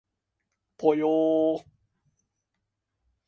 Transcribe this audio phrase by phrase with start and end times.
[0.79, 1.65] ぽよー